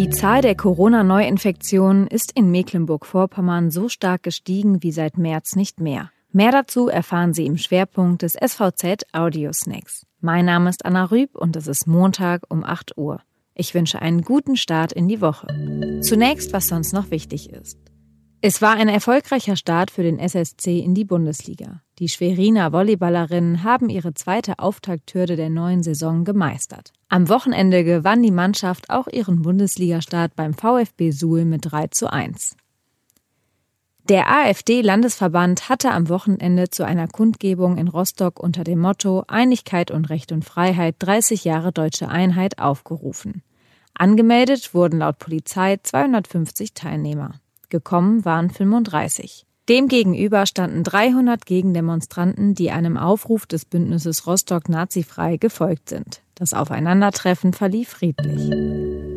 [0.00, 6.10] Die Zahl der Corona-Neuinfektionen ist in Mecklenburg-Vorpommern so stark gestiegen wie seit März nicht mehr.
[6.32, 10.06] Mehr dazu erfahren Sie im Schwerpunkt des SVZ Audio Snacks.
[10.22, 13.20] Mein Name ist Anna Rüb und es ist Montag um 8 Uhr.
[13.54, 15.48] Ich wünsche einen guten Start in die Woche.
[16.00, 17.89] Zunächst, was sonst noch wichtig ist.
[18.42, 21.82] Es war ein erfolgreicher Start für den SSC in die Bundesliga.
[21.98, 26.94] Die Schweriner Volleyballerinnen haben ihre zweite Auftakthürde der neuen Saison gemeistert.
[27.10, 32.56] Am Wochenende gewann die Mannschaft auch ihren Bundesligastart beim VfB Suhl mit 3 zu 1.
[34.08, 40.08] Der AfD-Landesverband hatte am Wochenende zu einer Kundgebung in Rostock unter dem Motto Einigkeit und
[40.08, 43.42] Recht und Freiheit 30 Jahre deutsche Einheit aufgerufen.
[43.92, 47.34] Angemeldet wurden laut Polizei 250 Teilnehmer.
[47.70, 49.46] Gekommen waren 35.
[49.68, 56.22] Demgegenüber standen 300 Gegendemonstranten, die einem Aufruf des Bündnisses Rostock Nazifrei gefolgt sind.
[56.34, 58.50] Das Aufeinandertreffen verlief friedlich.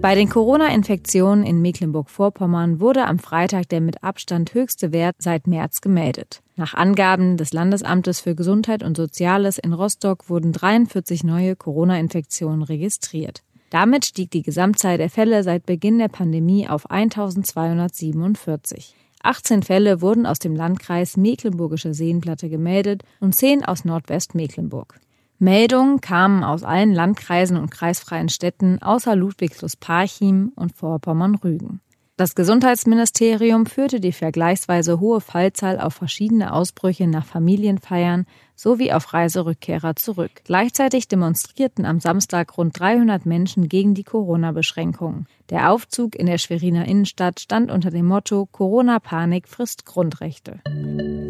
[0.00, 5.80] Bei den Corona-Infektionen in Mecklenburg-Vorpommern wurde am Freitag der mit Abstand höchste Wert seit März
[5.80, 6.42] gemeldet.
[6.54, 13.42] Nach Angaben des Landesamtes für Gesundheit und Soziales in Rostock wurden 43 neue Corona-Infektionen registriert.
[13.70, 18.94] Damit stieg die Gesamtzahl der Fälle seit Beginn der Pandemie auf 1247.
[19.22, 25.00] 18 Fälle wurden aus dem Landkreis Mecklenburgische Seenplatte gemeldet und 10 aus Nordwestmecklenburg.
[25.38, 31.80] Meldungen kamen aus allen Landkreisen und kreisfreien Städten außer Ludwigslust-Parchim und Vorpommern-Rügen.
[32.18, 39.96] Das Gesundheitsministerium führte die vergleichsweise hohe Fallzahl auf verschiedene Ausbrüche nach Familienfeiern sowie auf Reiserückkehrer
[39.96, 40.30] zurück.
[40.44, 45.26] Gleichzeitig demonstrierten am Samstag rund 300 Menschen gegen die Corona-Beschränkungen.
[45.50, 50.60] Der Aufzug in der Schweriner Innenstadt stand unter dem Motto Corona-Panik frisst Grundrechte.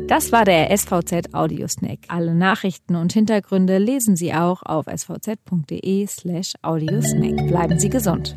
[0.07, 1.99] Das war der SVZ Audiosnack.
[2.07, 7.49] Alle Nachrichten und Hintergründe lesen Sie auch auf svz.de slash audiosnack.
[7.49, 8.37] Bleiben Sie gesund.